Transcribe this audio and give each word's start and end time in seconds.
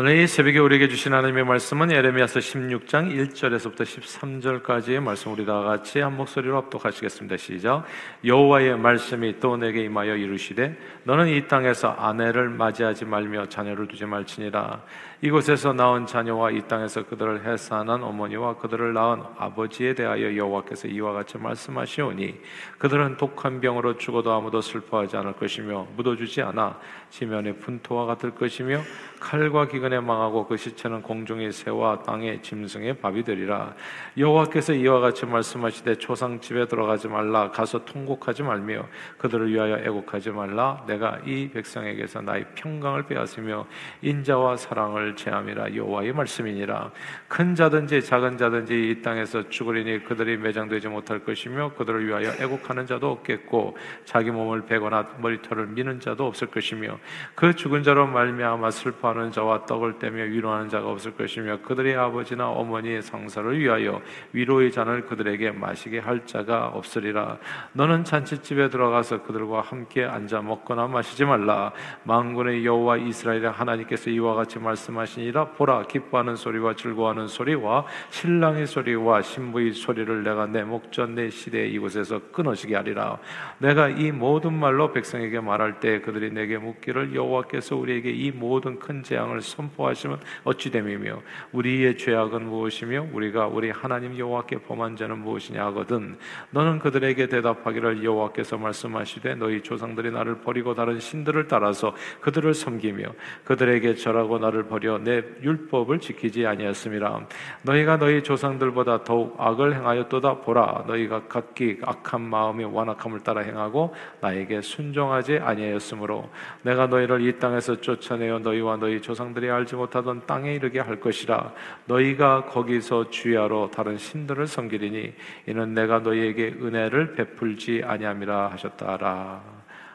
오늘 0.00 0.16
이 0.16 0.28
새벽에 0.28 0.60
우리에게 0.60 0.86
주신 0.86 1.12
하나님의 1.12 1.44
말씀은 1.44 1.90
예레미야서 1.90 2.38
16장 2.38 3.10
1절에서부터 3.10 3.82
13절까지의 3.82 5.00
말씀 5.00 5.32
우리 5.32 5.44
다 5.44 5.60
같이 5.62 5.98
한 5.98 6.16
목소리로 6.16 6.56
합독하시겠습니다. 6.56 7.36
시작. 7.36 7.84
여호와의 8.24 8.78
말씀이 8.78 9.40
또 9.40 9.56
내게 9.56 9.82
임하여 9.82 10.14
이르시되 10.14 10.78
너는 11.02 11.26
이 11.26 11.48
땅에서 11.48 11.88
아내를 11.90 12.48
맞이하지 12.48 13.06
말며 13.06 13.46
자녀를 13.46 13.88
두지 13.88 14.04
말지니라 14.04 14.84
이곳에서 15.20 15.72
낳은 15.72 16.06
자녀와 16.06 16.52
이 16.52 16.68
땅에서 16.68 17.04
그들을 17.04 17.44
해산한 17.44 18.04
어머니와 18.04 18.58
그들을 18.58 18.92
낳은 18.92 19.20
아버지에 19.36 19.94
대하여 19.94 20.36
여호와께서 20.36 20.86
이와 20.86 21.12
같이 21.12 21.38
말씀하시오니 21.38 22.40
그들은 22.78 23.16
독한 23.16 23.60
병으로 23.60 23.96
죽어도 23.96 24.32
아무도 24.32 24.60
슬퍼하지 24.60 25.16
않을 25.16 25.32
것이며 25.32 25.88
묻어주지 25.96 26.42
않아 26.42 26.78
지면의 27.10 27.56
분토와 27.58 28.06
같을 28.06 28.30
것이며 28.30 28.80
칼과 29.18 29.66
기근에 29.66 29.98
망하고 29.98 30.46
그 30.46 30.56
시체는 30.56 31.02
공중의 31.02 31.50
새와 31.50 32.04
땅의 32.04 32.42
짐승의 32.42 32.98
밥이 32.98 33.24
되리라. 33.24 33.74
여호와께서 34.16 34.74
이와 34.74 35.00
같이 35.00 35.26
말씀하시되 35.26 35.96
초상 35.96 36.38
집에 36.40 36.68
들어가지 36.68 37.08
말라 37.08 37.50
가서 37.50 37.84
통곡하지 37.84 38.44
말며 38.44 38.86
그들을 39.18 39.52
위하여 39.52 39.78
애곡하지 39.78 40.30
말라. 40.30 40.84
내가 40.86 41.18
이 41.26 41.50
백성에게서 41.50 42.20
나의 42.20 42.46
평강을 42.54 43.06
빼앗으며 43.06 43.66
인자와 44.02 44.56
사랑을 44.56 45.07
사람을 45.08 45.16
제함이라 45.16 45.74
여호와의 45.74 46.12
말씀이니라. 46.12 46.90
큰 47.28 47.54
자든지 47.54 48.02
작은 48.02 48.36
자든지 48.36 48.90
이 48.90 49.02
땅에서 49.02 49.48
죽으리니 49.48 50.04
그들이 50.04 50.36
매장되지 50.36 50.88
못할 50.88 51.20
것이며 51.20 51.72
그들을 51.74 52.06
위하여 52.06 52.30
애곡하는 52.40 52.86
자도 52.86 53.10
없겠고 53.10 53.76
자기 54.04 54.30
몸을 54.30 54.66
베거나 54.66 55.16
머리털을 55.18 55.68
미는 55.68 56.00
자도 56.00 56.26
없을 56.26 56.48
것이며 56.48 56.98
그 57.34 57.54
죽은 57.54 57.82
자로 57.82 58.06
말미암아 58.06 58.70
슬퍼하는 58.70 59.32
자와 59.32 59.66
떡을 59.66 59.98
떼며 59.98 60.24
위로하는 60.24 60.68
자가 60.68 60.90
없을 60.90 61.12
것이며 61.14 61.60
그들의 61.62 61.96
아버지나 61.96 62.48
어머니의 62.48 63.02
상사를 63.02 63.58
위하여 63.58 64.02
위로의 64.32 64.72
잔을 64.72 65.06
그들에게 65.06 65.52
마시게 65.52 65.98
할 65.98 66.26
자가 66.26 66.68
없으리라. 66.68 67.38
너는 67.72 68.04
잔치집에 68.04 68.68
들어가서 68.68 69.22
그들과 69.22 69.60
함께 69.60 70.04
앉아 70.04 70.42
먹거나 70.42 70.86
마시지 70.88 71.24
말라. 71.24 71.72
만군의 72.04 72.64
여호와 72.64 72.98
이스라엘의 72.98 73.50
하나님께서 73.50 74.10
이와 74.10 74.34
같이 74.34 74.58
말씀 74.58 74.97
말씀하시니라 74.98 75.50
보라 75.50 75.84
기뻐하는 75.84 76.36
소리와 76.36 76.74
즐거워하는 76.74 77.28
소리와 77.28 77.84
신랑의 78.10 78.66
소리와 78.66 79.22
신부의 79.22 79.72
소리를 79.72 80.24
내가 80.24 80.46
내 80.46 80.64
목전 80.64 81.14
내 81.14 81.30
시대 81.30 81.66
이곳에서 81.68 82.20
끊어지게 82.32 82.74
하리라. 82.74 83.18
내가 83.58 83.88
이 83.88 84.10
모든 84.10 84.52
말로 84.54 84.92
백성에게 84.92 85.40
말할 85.40 85.80
때 85.80 86.00
그들이 86.00 86.32
내게 86.32 86.58
묻기를 86.58 87.14
여호와께서 87.14 87.76
우리에게 87.76 88.10
이 88.10 88.32
모든 88.32 88.78
큰 88.78 89.02
재앙을 89.02 89.40
선포하시면 89.40 90.20
어찌 90.44 90.70
됨이며 90.70 91.20
우리의 91.52 91.96
죄악은 91.98 92.46
무엇이며 92.46 93.08
우리가 93.12 93.46
우리 93.46 93.70
하나님 93.70 94.18
여호와께 94.18 94.62
범한 94.62 94.96
죄는 94.96 95.18
무엇이냐 95.18 95.64
하거든. 95.66 96.16
너는 96.50 96.78
그들에게 96.78 97.28
대답하기를 97.28 98.02
여호와께서 98.02 98.58
말씀하시되 98.58 99.36
너희 99.36 99.62
조상들이 99.62 100.10
나를 100.10 100.40
버리고 100.40 100.74
다른 100.74 100.98
신들을 100.98 101.48
따라서 101.48 101.94
그들을 102.20 102.54
섬기며 102.54 103.12
그들에게 103.44 103.94
절하고 103.94 104.38
나를 104.38 104.64
버려 104.64 104.87
오히려 104.88 104.98
내 104.98 105.22
율법을 105.42 106.00
지키지 106.00 106.46
아니하였음이라 106.46 107.26
너희가 107.62 107.98
너희 107.98 108.22
조상들보다 108.22 109.04
더욱 109.04 109.36
악을 109.38 109.74
행하였도다. 109.74 110.38
보라 110.38 110.84
너희가 110.86 111.28
각기 111.28 111.78
악한 111.84 112.22
마음의 112.22 112.74
완악함을 112.74 113.20
따라 113.20 113.42
행하고 113.42 113.94
나에게 114.22 114.62
순종하지 114.62 115.38
아니하였으므로 115.38 116.30
내가 116.62 116.86
너희를 116.86 117.20
이 117.20 117.38
땅에서 117.38 117.80
쫓아내어 117.80 118.38
너희와 118.38 118.76
너희 118.76 119.02
조상들이 119.02 119.50
알지 119.50 119.76
못하던 119.76 120.22
땅에 120.26 120.54
이르게 120.54 120.80
할 120.80 120.98
것이라. 120.98 121.52
너희가 121.84 122.46
거기서 122.46 123.10
주야로 123.10 123.70
다른 123.70 123.98
신들을 123.98 124.46
섬기리니 124.46 125.12
이는 125.46 125.74
내가 125.74 125.98
너희에게 125.98 126.56
은혜를 126.60 127.14
베풀지 127.14 127.82
아니함이라 127.84 128.52
하셨다라. 128.52 129.42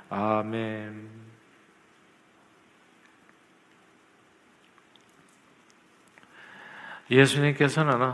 아멘. 0.10 1.23
예수님께서는 7.14 8.12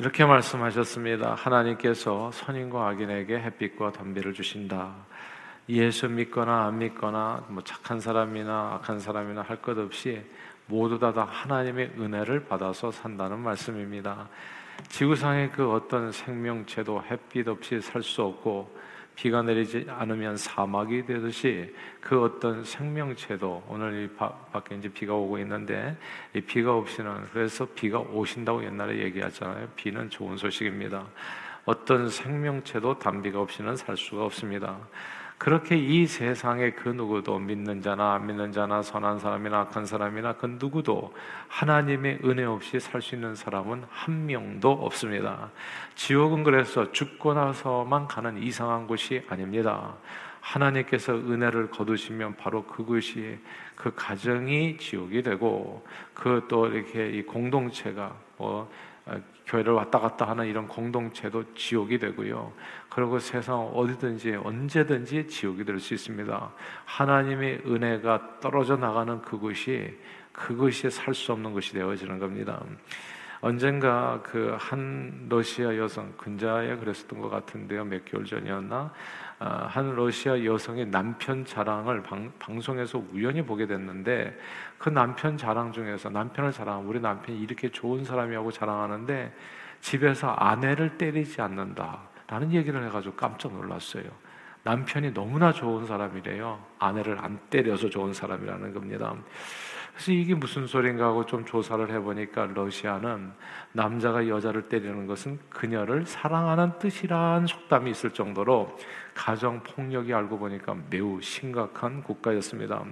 이렇게 0.00 0.26
말씀하셨습니다. 0.26 1.34
하나님께서 1.34 2.30
선인과 2.30 2.88
악인에게 2.88 3.38
햇빛과 3.38 3.92
담비를 3.92 4.34
주신다. 4.34 4.94
예수 5.70 6.10
믿거나 6.10 6.66
안 6.66 6.78
믿거나 6.78 7.46
뭐 7.48 7.64
착한 7.64 8.00
사람이나 8.00 8.74
악한 8.74 9.00
사람이나 9.00 9.40
할 9.40 9.62
것 9.62 9.78
없이 9.78 10.22
모두 10.66 10.98
다, 10.98 11.10
다 11.12 11.24
하나님의 11.24 11.92
은혜를 11.98 12.44
받아서 12.44 12.90
산다는 12.90 13.38
말씀입니다. 13.38 14.28
지구상의 14.90 15.52
그 15.52 15.72
어떤 15.72 16.12
생명체도 16.12 17.04
햇빛 17.10 17.48
없이 17.48 17.80
살 17.80 18.02
수 18.02 18.22
없고 18.22 18.78
비가 19.20 19.42
내리지 19.42 19.84
않으면 19.86 20.38
사막이 20.38 21.04
되듯이 21.04 21.74
그 22.00 22.22
어떤 22.22 22.64
생명체도 22.64 23.64
오늘 23.68 24.04
이 24.04 24.16
밖에 24.16 24.74
이제 24.76 24.88
비가 24.88 25.12
오고 25.12 25.38
있는데 25.40 25.94
이 26.32 26.40
비가 26.40 26.74
없이는 26.74 27.26
그래서 27.30 27.66
비가 27.74 27.98
오신다고 27.98 28.64
옛날에 28.64 28.96
얘기하잖아요. 29.00 29.68
비는 29.76 30.08
좋은 30.08 30.38
소식입니다. 30.38 31.04
어떤 31.66 32.08
생명체도 32.08 32.98
단비가 32.98 33.42
없이는 33.42 33.76
살 33.76 33.94
수가 33.94 34.24
없습니다. 34.24 34.78
그렇게 35.40 35.74
이 35.74 36.06
세상에 36.06 36.72
그 36.72 36.90
누구도 36.90 37.38
믿는 37.38 37.80
자나 37.80 38.12
안 38.12 38.26
믿는 38.26 38.52
자나 38.52 38.82
선한 38.82 39.18
사람이나 39.20 39.60
악한 39.60 39.86
사람이나 39.86 40.34
그 40.34 40.44
누구도 40.60 41.14
하나님의 41.48 42.18
은혜 42.26 42.44
없이 42.44 42.78
살 42.78 43.00
수 43.00 43.14
있는 43.14 43.34
사람은 43.34 43.84
한 43.88 44.26
명도 44.26 44.70
없습니다. 44.70 45.50
지옥은 45.94 46.44
그래서 46.44 46.92
죽고 46.92 47.32
나서만 47.32 48.06
가는 48.06 48.36
이상한 48.42 48.86
곳이 48.86 49.22
아닙니다. 49.30 49.94
하나님께서 50.42 51.14
은혜를 51.14 51.70
거두시면 51.70 52.36
바로 52.36 52.64
그것이 52.64 53.38
그 53.76 53.94
가정이 53.94 54.76
지옥이 54.76 55.22
되고 55.22 55.82
그 56.12 56.44
또 56.48 56.66
이렇게 56.66 57.08
이 57.08 57.22
공동체가 57.22 58.14
뭐 58.36 58.70
교회를 59.50 59.72
왔다 59.72 59.98
갔다 59.98 60.28
하는 60.28 60.46
이런 60.46 60.68
공동체도 60.68 61.54
지옥이 61.54 61.98
되고요. 61.98 62.52
그리고 62.88 63.18
세상 63.18 63.58
어디든지 63.74 64.36
언제든지 64.36 65.26
지옥이 65.26 65.64
될 65.64 65.80
수 65.80 65.94
있습니다. 65.94 66.52
하나님의 66.84 67.62
은혜가 67.66 68.38
떨어져 68.40 68.76
나가는 68.76 69.20
그것이 69.22 69.98
그것이 70.32 70.88
살 70.90 71.14
수 71.14 71.32
없는 71.32 71.52
것이 71.52 71.72
되어지는 71.72 72.18
겁니다. 72.20 72.62
언젠가 73.40 74.20
그 74.22 74.56
한 74.60 75.26
러시아 75.28 75.76
여성 75.76 76.12
근자에 76.16 76.76
그랬었던 76.76 77.18
것 77.20 77.28
같은데요. 77.30 77.84
몇 77.84 78.04
개월 78.04 78.24
전이었나 78.26 78.76
아, 78.76 78.92
한 79.40 79.94
러시아 79.94 80.44
여성의 80.44 80.90
남편 80.90 81.46
자랑을 81.46 82.02
방, 82.02 82.30
방송에서 82.38 83.02
우연히 83.12 83.40
보게 83.40 83.66
됐는데 83.66 84.38
그 84.76 84.90
남편 84.90 85.38
자랑 85.38 85.72
중에서 85.72 86.10
남편을 86.10 86.52
자랑 86.52 86.86
우리 86.86 87.00
남편이 87.00 87.40
이렇게 87.40 87.70
좋은 87.70 88.04
사람이라고 88.04 88.50
자랑하는데 88.50 89.32
집에서 89.80 90.28
아내를 90.28 90.98
때리지 90.98 91.40
않는다라는 91.40 92.52
얘기를 92.52 92.84
해가지고 92.84 93.14
깜짝 93.16 93.54
놀랐어요. 93.54 94.04
남편이 94.62 95.14
너무나 95.14 95.52
좋은 95.52 95.86
사람이래요. 95.86 96.62
아내를 96.78 97.18
안 97.18 97.38
때려서 97.48 97.88
좋은 97.88 98.12
사람이라는 98.12 98.74
겁니다. 98.74 99.14
그래서 100.00 100.12
이게 100.12 100.34
무슨 100.34 100.66
소린가 100.66 101.04
하고 101.04 101.26
좀 101.26 101.44
조사를 101.44 101.90
해보니까 101.90 102.46
러시아는 102.54 103.32
남자가 103.72 104.26
여자를 104.26 104.62
때리는 104.62 105.06
것은 105.06 105.38
그녀를 105.50 106.06
사랑하는 106.06 106.78
뜻이란 106.78 107.46
속담이 107.46 107.90
있을 107.90 108.08
정도로 108.08 108.78
가정 109.12 109.62
폭력이 109.62 110.14
알고 110.14 110.38
보니까 110.38 110.74
매우 110.88 111.20
심각한 111.20 112.02
국가였습니다. 112.02 112.82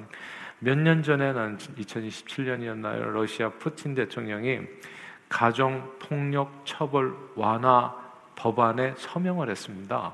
몇 0.58 0.76
년 0.76 1.02
전에는 1.02 1.56
2027년이었나요? 1.56 3.10
러시아 3.10 3.48
푸틴 3.52 3.94
대통령이 3.94 4.60
가정 5.30 5.90
폭력 5.98 6.60
처벌 6.66 7.14
완화 7.36 7.96
법안에 8.36 8.92
서명을 8.98 9.48
했습니다. 9.48 10.12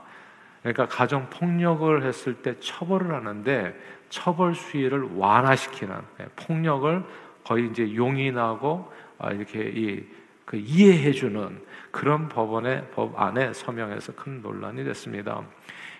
그러니까 0.62 0.86
가정 0.86 1.28
폭력을 1.28 2.04
했을 2.04 2.34
때 2.34 2.56
처벌을 2.60 3.12
하는데 3.14 3.74
처벌 4.14 4.54
수위를 4.54 5.16
완화시키는 5.16 5.96
예, 6.20 6.26
폭력을 6.36 7.04
거의 7.42 7.66
이제 7.66 7.96
용인하고 7.96 8.92
아, 9.18 9.32
이렇게 9.32 9.72
이, 9.74 10.04
그 10.44 10.56
이해해주는 10.56 11.60
그런 11.90 12.28
법원의 12.28 12.90
법안에 12.92 13.52
서명해서 13.52 14.14
큰 14.14 14.40
논란이 14.40 14.84
됐습니다. 14.84 15.42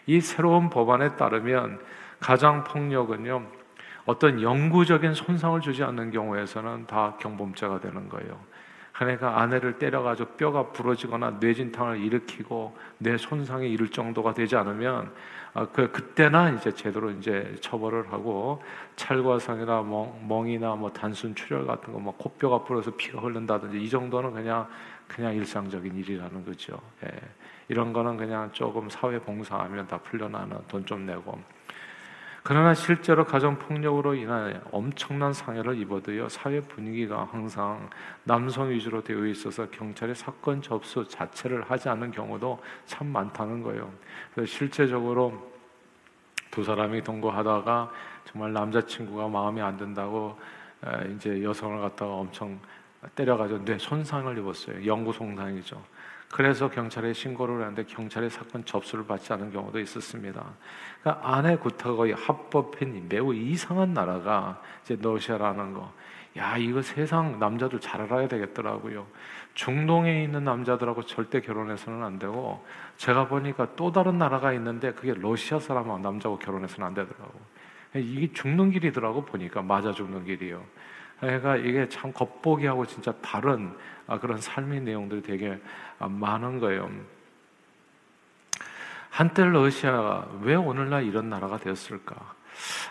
이 0.06 0.20
새로운 0.20 0.70
법안에 0.70 1.16
따르면 1.16 1.80
가정 2.20 2.62
폭력은요 2.62 3.44
어떤 4.06 4.40
영구적인 4.40 5.14
손상을 5.14 5.60
주지 5.60 5.82
않는 5.82 6.12
경우에서는 6.12 6.86
다 6.86 7.16
경범죄가 7.18 7.80
되는 7.80 8.08
거예요. 8.08 8.38
그러니까 8.94 9.40
아내를 9.40 9.78
때려가지고 9.78 10.30
뼈가 10.36 10.70
부러지거나 10.70 11.38
뇌진탕을 11.40 12.00
일으키고 12.00 12.76
뇌 12.98 13.16
손상이 13.16 13.70
이를 13.70 13.88
정도가 13.88 14.34
되지 14.34 14.56
않으면 14.56 15.12
아, 15.52 15.66
그 15.66 15.90
그때나 15.90 16.50
이제 16.50 16.72
제대로 16.72 17.10
이제 17.10 17.54
처벌을 17.60 18.12
하고 18.12 18.62
찰과상이나 18.96 19.82
멍, 19.82 20.48
이나뭐 20.48 20.92
단순 20.92 21.34
출혈 21.34 21.66
같은 21.66 21.92
거, 21.92 21.98
뭐 21.98 22.14
코뼈가 22.16 22.64
부러서 22.64 22.92
피가 22.96 23.20
흐른다든지 23.20 23.80
이 23.82 23.88
정도는 23.88 24.32
그냥 24.32 24.68
그냥 25.08 25.34
일상적인 25.34 25.94
일이라는 25.96 26.44
거죠. 26.44 26.80
예. 27.04 27.10
이런 27.68 27.92
거는 27.92 28.16
그냥 28.16 28.50
조금 28.52 28.88
사회 28.90 29.18
봉사하면 29.20 29.86
다 29.86 29.98
풀려나는 29.98 30.58
돈 30.68 30.84
좀 30.86 31.06
내고. 31.06 31.38
그러나 32.46 32.74
실제로 32.74 33.24
가정 33.24 33.58
폭력으로 33.58 34.14
인한 34.14 34.62
엄청난 34.70 35.32
상해를 35.32 35.78
입어도요 35.78 36.28
사회 36.28 36.60
분위기가 36.60 37.24
항상 37.24 37.88
남성 38.24 38.68
위주로 38.68 39.02
되어 39.02 39.24
있어서 39.24 39.70
경찰이 39.70 40.14
사건 40.14 40.60
접수 40.60 41.08
자체를 41.08 41.62
하지 41.62 41.88
않는 41.88 42.10
경우도 42.10 42.62
참 42.84 43.06
많다는 43.06 43.62
거예요. 43.62 43.90
그래서 44.34 44.52
실제적으로 44.52 45.50
두 46.50 46.62
사람이 46.62 47.02
동거하다가 47.02 47.90
정말 48.26 48.52
남자친구가 48.52 49.26
마음에 49.28 49.62
안 49.62 49.78
든다고 49.78 50.38
이제 51.14 51.42
여성을 51.42 51.80
갖다가 51.80 52.12
엄청 52.12 52.60
때려가지고 53.14 53.64
뇌 53.64 53.78
손상을 53.78 54.36
입었어요. 54.36 54.84
영구 54.84 55.14
손상이죠. 55.14 55.82
그래서 56.30 56.68
경찰에 56.68 57.12
신고를 57.12 57.60
했는데 57.60 57.84
경찰의 57.84 58.30
사건 58.30 58.64
접수를 58.64 59.06
받지 59.06 59.32
않은 59.32 59.52
경우도 59.52 59.78
있었습니다. 59.80 60.44
그러니까 61.00 61.34
아내 61.34 61.56
구타거의 61.56 62.14
합법인 62.14 63.08
매우 63.08 63.34
이상한 63.34 63.94
나라가 63.94 64.60
이제 64.82 64.96
러시아라는 65.00 65.74
거. 65.74 65.92
야 66.36 66.56
이거 66.56 66.82
세상 66.82 67.38
남자들 67.38 67.80
잘 67.80 68.00
알아야 68.00 68.26
되겠더라고요. 68.26 69.06
중동에 69.54 70.24
있는 70.24 70.42
남자들하고 70.42 71.02
절대 71.06 71.40
결혼해서는 71.40 72.02
안 72.02 72.18
되고 72.18 72.64
제가 72.96 73.28
보니까 73.28 73.76
또 73.76 73.92
다른 73.92 74.18
나라가 74.18 74.52
있는데 74.54 74.92
그게 74.92 75.14
러시아 75.14 75.60
사람하고 75.60 75.98
남자하고 76.00 76.40
결혼해서는 76.40 76.88
안 76.88 76.94
되더라고. 76.94 77.40
이게 77.94 78.32
죽는 78.32 78.72
길이더라고 78.72 79.24
보니까 79.24 79.62
맞아 79.62 79.92
죽는 79.92 80.24
길이요. 80.24 80.64
그러니까 81.20 81.56
이게 81.56 81.88
참 81.88 82.12
겉보기하고 82.12 82.86
진짜 82.86 83.12
다른 83.22 83.72
아, 84.06 84.18
그런 84.18 84.38
삶의 84.38 84.82
내용들이 84.82 85.22
되게 85.22 85.58
아, 85.98 86.08
많은 86.08 86.60
거예요. 86.60 86.90
한때 89.10 89.44
러시아가 89.44 90.28
왜 90.42 90.54
오늘날 90.56 91.04
이런 91.04 91.30
나라가 91.30 91.56
되었을까? 91.56 92.16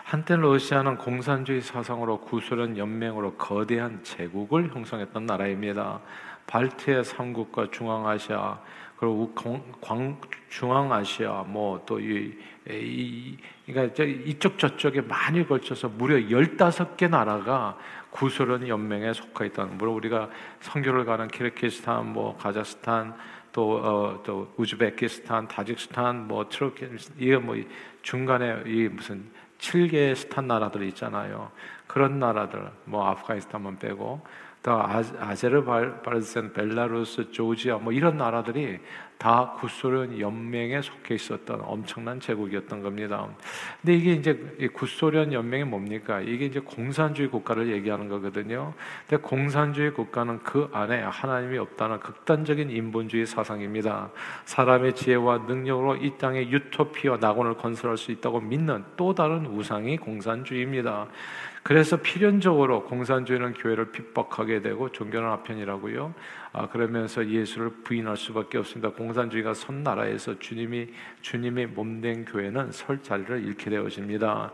한때 0.04 0.36
러시아는 0.36 0.96
공산주의 0.96 1.60
사상으로 1.60 2.20
구소련 2.20 2.76
연맹으로 2.76 3.34
거대한 3.34 4.02
제국을 4.02 4.74
형성했던 4.74 5.26
나라입니다. 5.26 6.00
발트해 6.46 7.02
3국과 7.02 7.72
중앙아시아 7.72 8.58
그리고 9.04 9.32
광, 9.80 10.20
중앙아시아 10.48 11.44
뭐 11.46 11.84
또이 11.84 12.32
이, 12.70 13.36
그러니까 13.66 14.04
이쪽 14.04 14.58
저쪽에 14.58 15.02
많이 15.02 15.46
걸쳐서 15.46 15.90
무려 15.90 16.16
15개 16.16 17.10
나라가 17.10 17.76
구소련 18.10 18.66
연맹에 18.66 19.12
속해 19.12 19.46
있다는 19.46 19.76
물론 19.76 19.96
우리가 19.96 20.30
선교를 20.60 21.04
가는 21.04 21.28
키르키스탄 21.28 22.12
뭐 22.12 22.36
카자흐스탄 22.36 23.14
또, 23.52 23.76
어, 23.76 24.22
또 24.24 24.52
우즈베키스탄, 24.56 25.46
타직스탄, 25.46 26.26
뭐 26.26 26.48
트루키스탄 26.48 27.16
이게 27.18 27.36
뭐 27.36 27.56
중간에 28.02 28.62
이 28.66 28.88
무슨 28.88 29.30
7개의 29.58 30.16
스탄 30.16 30.48
나라들이 30.48 30.88
있잖아요. 30.88 31.52
그런 31.86 32.18
나라들 32.18 32.70
뭐 32.84 33.06
아프가니스탄만 33.08 33.78
빼고 33.78 34.22
또 34.64 34.80
아제르바이잔, 34.82 36.54
벨라루스, 36.54 37.32
조지아 37.32 37.76
뭐 37.76 37.92
이런 37.92 38.16
나라들이 38.16 38.78
다 39.18 39.52
구소련 39.60 40.18
연맹에 40.18 40.80
속해 40.80 41.14
있었던 41.16 41.60
엄청난 41.60 42.18
제국이었던 42.18 42.82
겁니다. 42.82 43.28
근데 43.82 43.94
이게 43.94 44.12
이제 44.12 44.70
구소련 44.72 45.34
연맹이 45.34 45.64
뭡니까? 45.64 46.20
이게 46.20 46.46
이제 46.46 46.60
공산주의 46.60 47.28
국가를 47.28 47.70
얘기하는 47.72 48.08
거거든요. 48.08 48.72
근데 49.06 49.22
공산주의 49.22 49.92
국가는 49.92 50.38
그 50.42 50.70
안에 50.72 51.02
하나님이 51.02 51.58
없다는 51.58 52.00
극단적인 52.00 52.70
인본주의 52.70 53.26
사상입니다. 53.26 54.10
사람의 54.46 54.94
지혜와 54.94 55.44
능력으로 55.46 55.96
이 55.96 56.16
땅에 56.16 56.40
유토피아 56.48 57.18
낙원을 57.18 57.58
건설할 57.58 57.98
수 57.98 58.12
있다고 58.12 58.40
믿는 58.40 58.82
또 58.96 59.14
다른 59.14 59.44
우상이 59.44 59.98
공산주의입니다. 59.98 61.08
그래서 61.64 61.96
필연적으로 61.96 62.84
공산주의는 62.84 63.54
교회를 63.54 63.90
핍박하게 63.90 64.60
되고 64.60 64.92
종교는 64.92 65.26
아편이라고요. 65.30 66.12
아, 66.56 66.68
그러면서 66.68 67.26
예수를 67.26 67.68
부인할 67.82 68.16
수밖에 68.16 68.58
없습니다. 68.58 68.88
공산주의가 68.90 69.54
선 69.54 69.82
나라에서 69.82 70.38
주님이 70.38 70.86
주님의 71.20 71.66
몸된 71.66 72.26
교회는 72.26 72.70
설 72.70 73.02
자리를 73.02 73.44
잃게 73.44 73.70
되어집니다. 73.70 74.52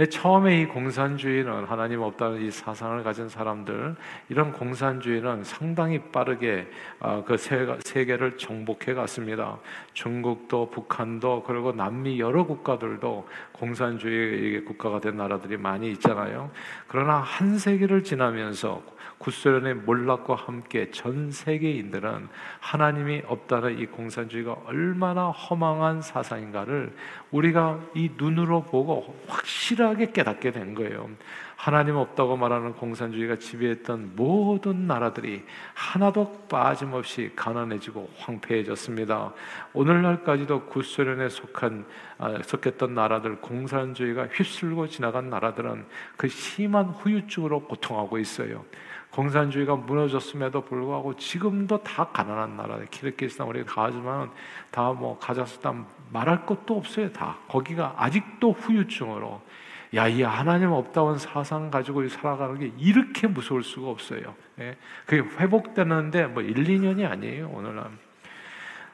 예, 0.00 0.06
처음에 0.06 0.62
이 0.62 0.64
공산주의는 0.64 1.64
하나님 1.66 2.00
없다는 2.00 2.40
이 2.40 2.50
사상을 2.50 3.02
가진 3.02 3.28
사람들 3.28 3.94
이런 4.30 4.52
공산주의는 4.52 5.44
상당히 5.44 5.98
빠르게 6.10 6.70
아, 7.00 7.22
그 7.22 7.36
세계를 7.36 8.38
정복해 8.38 8.94
갔습니다. 8.94 9.58
중국도 9.92 10.70
북한도 10.70 11.42
그리고 11.46 11.72
남미 11.72 12.18
여러 12.18 12.46
국가들도 12.46 13.28
공산주의 13.52 14.64
국가가 14.64 15.00
된 15.00 15.18
나라들이 15.18 15.58
많이 15.58 15.90
있잖아요. 15.90 16.50
그러나 16.88 17.16
한 17.18 17.58
세기를 17.58 18.04
지나면서 18.04 18.82
구소련의 19.22 19.74
몰락과 19.74 20.34
함께 20.34 20.90
전 20.90 21.30
세계인들은 21.42 22.28
하나님이 22.60 23.22
없다는 23.26 23.78
이 23.78 23.86
공산주의가 23.86 24.56
얼마나 24.66 25.30
허망한 25.30 26.02
사상인가를 26.02 26.94
우리가 27.32 27.80
이 27.94 28.10
눈으로 28.16 28.62
보고 28.62 29.16
확실하게 29.26 30.12
깨닫게 30.12 30.52
된 30.52 30.74
거예요. 30.74 31.08
하나님 31.56 31.94
없다고 31.96 32.36
말하는 32.36 32.72
공산주의가 32.72 33.36
지배했던 33.36 34.16
모든 34.16 34.88
나라들이 34.88 35.44
하나도 35.74 36.46
빠짐없이 36.48 37.32
가난해지고 37.36 38.10
황폐해졌습니다. 38.18 39.32
오늘날까지도 39.72 40.66
구소련에 40.66 41.28
속한 41.28 41.84
아, 42.18 42.38
속했던 42.42 42.94
나라들 42.94 43.40
공산주의가 43.40 44.26
휩쓸고 44.32 44.88
지나간 44.88 45.30
나라들은 45.30 45.86
그 46.16 46.28
심한 46.28 46.86
후유증으로 46.86 47.64
고통하고 47.64 48.18
있어요. 48.18 48.64
공산주의가 49.12 49.76
무너졌음에도 49.76 50.62
불구하고 50.62 51.16
지금도 51.16 51.82
다 51.82 52.08
가난한 52.12 52.56
나라. 52.56 52.78
키르기스탄 52.90 53.46
우리가 53.46 53.72
다 53.72 53.82
하지만 53.84 54.30
다 54.70 54.92
뭐 54.92 55.18
가자스탄 55.18 55.86
말할 56.10 56.46
것도 56.46 56.76
없어요. 56.76 57.12
다 57.12 57.36
거기가 57.48 57.94
아직도 57.96 58.52
후유증으로 58.52 59.40
야, 59.94 60.08
이 60.08 60.22
하나님 60.22 60.72
없다운 60.72 61.18
사상 61.18 61.70
가지고 61.70 62.08
살아가는 62.08 62.58
게 62.58 62.72
이렇게 62.78 63.26
무서울 63.26 63.62
수가 63.62 63.90
없어요. 63.90 64.34
예? 64.58 64.76
그게 65.04 65.20
회복되는데 65.20 66.28
뭐 66.28 66.42
1, 66.42 66.54
2년이 66.54 67.08
아니에요, 67.10 67.50
오늘날. 67.52 67.90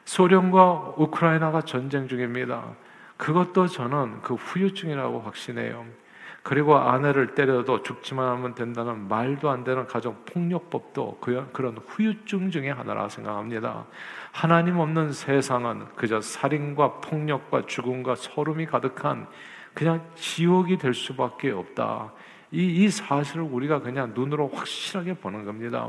소련과 0.03 0.95
우크라이나가 0.97 1.61
전쟁 1.61 2.09
중입니다. 2.09 2.75
그것도 3.15 3.67
저는 3.67 4.21
그 4.21 4.33
후유증이라고 4.33 5.21
확신해요. 5.21 5.85
그리고 6.43 6.77
아내를 6.77 7.35
때려도 7.35 7.83
죽지만 7.83 8.29
하면 8.29 8.55
된다는 8.55 9.07
말도 9.07 9.49
안 9.49 9.63
되는 9.63 9.85
가정 9.85 10.15
폭력법도 10.25 11.17
그, 11.21 11.49
그런 11.51 11.77
후유증 11.77 12.49
중의 12.49 12.73
하나라 12.73 13.09
생각합니다. 13.09 13.85
하나님 14.31 14.79
없는 14.79 15.11
세상은 15.11 15.85
그저 15.95 16.21
살인과 16.21 17.01
폭력과 17.01 17.65
죽음과 17.65 18.15
서름이 18.15 18.67
가득한 18.67 19.27
그냥 19.73 20.01
지옥이 20.15 20.77
될 20.77 20.93
수밖에 20.93 21.51
없다. 21.51 22.11
이, 22.51 22.83
이 22.83 22.89
사실을 22.89 23.43
우리가 23.43 23.79
그냥 23.79 24.13
눈으로 24.15 24.47
확실하게 24.47 25.15
보는 25.15 25.45
겁니다. 25.45 25.87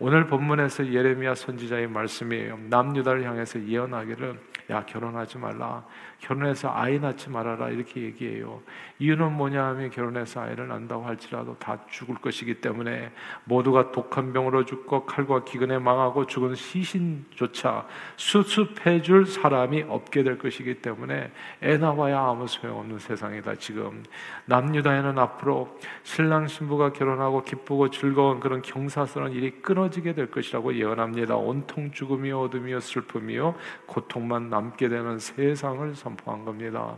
오늘 0.00 0.26
본문에서 0.26 0.92
예레미야 0.92 1.34
선지자의 1.34 1.86
말씀이에요. 1.88 2.58
남유다를 2.68 3.24
향해서 3.24 3.64
예언하기를 3.66 4.40
야 4.70 4.84
결혼하지 4.84 5.38
말라. 5.38 5.84
결혼해서 6.24 6.70
아이 6.74 6.98
낳지 6.98 7.30
말아라 7.30 7.70
이렇게 7.70 8.02
얘기해요. 8.02 8.60
이유는 8.98 9.32
뭐냐 9.32 9.64
하면 9.68 9.90
결혼해서 9.90 10.42
아이를 10.42 10.68
낳는다고 10.68 11.04
할지라도 11.04 11.56
다 11.58 11.78
죽을 11.88 12.16
것이기 12.16 12.60
때문에 12.60 13.12
모두가 13.44 13.92
독한 13.92 14.32
병으로 14.32 14.64
죽고 14.66 15.06
칼과 15.06 15.44
기근에 15.44 15.78
망하고 15.78 16.26
죽은 16.26 16.54
시신조차 16.54 17.86
수습해 18.16 19.00
줄 19.00 19.24
사람이 19.24 19.84
없게 19.88 20.22
될 20.22 20.38
것이기 20.38 20.82
때문에 20.82 21.30
애 21.62 21.76
낳아야 21.78 22.20
아무 22.20 22.46
소용없는 22.46 22.98
세상이다 22.98 23.54
지금 23.56 24.02
남유다에는 24.46 25.18
앞으로 25.18 25.78
신랑 26.02 26.46
신부가 26.46 26.92
결혼하고 26.92 27.42
기쁘고 27.42 27.90
즐거운 27.90 28.40
그런 28.40 28.60
경사스러운 28.60 29.32
일이 29.32 29.50
끊어지 29.62 29.94
무너지게 29.94 30.14
될 30.14 30.30
것이라고 30.30 30.74
예언합니다. 30.74 31.36
온통 31.36 31.92
죽음이요 31.92 32.40
어둠이요 32.42 32.80
슬픔이요 32.80 33.54
고통만 33.86 34.50
남게 34.50 34.88
되는 34.88 35.18
세상을 35.18 35.94
선포한 36.14 36.44
겁니다. 36.44 36.96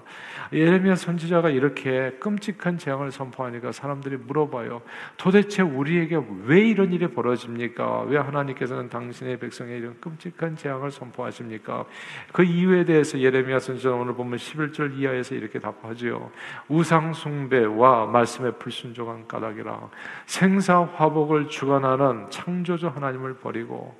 예레미야 0.52 0.96
선지자가 0.96 1.50
이렇게 1.50 2.12
끔찍한 2.20 2.78
재앙을 2.78 3.10
선포하니까 3.10 3.72
사람들이 3.72 4.16
물어봐요. 4.18 4.82
도대체 5.16 5.62
우리에게 5.62 6.20
왜 6.44 6.60
이런 6.60 6.92
일이 6.92 7.08
벌어집니까? 7.08 8.02
왜 8.02 8.18
하나님께서는 8.18 8.88
당신의 8.88 9.38
백성에 9.38 9.76
이런 9.76 9.98
끔찍한 10.00 10.56
재앙을 10.56 10.90
선포하십니까? 10.90 11.84
그 12.32 12.42
이유에 12.44 12.84
대해서 12.84 13.18
예레미야 13.18 13.58
선지자 13.58 13.90
오늘 13.90 14.14
보면 14.14 14.38
11절 14.38 14.98
이하에서 14.98 15.34
이렇게 15.34 15.58
답하지요. 15.58 16.30
우상 16.68 17.12
숭배와 17.12 18.06
말씀에 18.06 18.52
불순종한 18.52 19.26
까닭이라 19.26 19.88
생사 20.26 20.82
화복을 20.82 21.48
주관하는 21.48 22.30
창조주 22.30 22.88
하나님을 22.88 23.36
버리고 23.36 23.96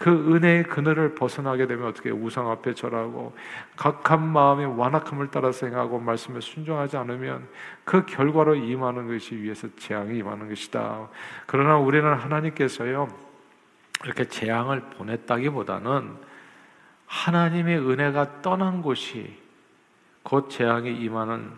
그 0.00 0.08
은혜의 0.08 0.62
그늘을 0.62 1.14
벗어나게 1.14 1.66
되면 1.66 1.86
어떻게 1.86 2.08
우상 2.10 2.50
앞에 2.50 2.72
절하고 2.72 3.36
각한 3.76 4.26
마음의 4.26 4.78
완악함을 4.78 5.30
따라 5.30 5.52
생각하고 5.52 5.98
말씀에 5.98 6.40
순종하지 6.40 6.96
않으면 6.96 7.46
그 7.84 8.06
결과로 8.06 8.54
임하는 8.54 9.08
것이 9.08 9.36
위에서 9.36 9.68
재앙이 9.76 10.16
임하는 10.16 10.48
것이다. 10.48 11.06
그러나 11.44 11.76
우리는 11.76 12.10
하나님께서요 12.14 13.08
이렇게 14.02 14.24
재앙을 14.24 14.80
보냈다기보다는 14.96 16.16
하나님의 17.04 17.80
은혜가 17.80 18.40
떠난 18.40 18.80
곳이 18.80 19.38
곧 20.22 20.48
재앙이 20.48 20.96
임하는 20.96 21.52